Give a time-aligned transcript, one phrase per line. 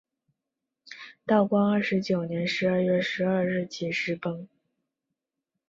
[1.27, 4.47] 道光二十九年十二月十二日巳时崩。